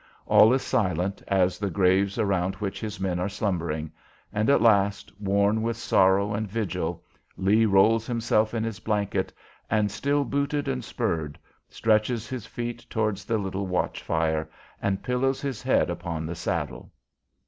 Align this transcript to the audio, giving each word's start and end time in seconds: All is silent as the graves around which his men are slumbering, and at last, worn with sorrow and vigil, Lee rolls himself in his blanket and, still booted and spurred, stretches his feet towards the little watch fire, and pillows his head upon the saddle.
All 0.25 0.51
is 0.51 0.63
silent 0.63 1.21
as 1.27 1.59
the 1.59 1.69
graves 1.69 2.17
around 2.17 2.55
which 2.55 2.79
his 2.79 2.99
men 2.99 3.19
are 3.19 3.29
slumbering, 3.29 3.91
and 4.33 4.49
at 4.49 4.59
last, 4.59 5.11
worn 5.21 5.61
with 5.61 5.77
sorrow 5.77 6.33
and 6.33 6.47
vigil, 6.49 7.03
Lee 7.37 7.65
rolls 7.67 8.07
himself 8.07 8.55
in 8.55 8.63
his 8.63 8.79
blanket 8.79 9.31
and, 9.69 9.91
still 9.91 10.23
booted 10.25 10.67
and 10.67 10.83
spurred, 10.83 11.37
stretches 11.69 12.27
his 12.27 12.47
feet 12.47 12.83
towards 12.89 13.25
the 13.25 13.37
little 13.37 13.67
watch 13.67 14.01
fire, 14.01 14.49
and 14.81 15.03
pillows 15.03 15.39
his 15.39 15.61
head 15.61 15.91
upon 15.91 16.25
the 16.25 16.33
saddle. 16.33 16.91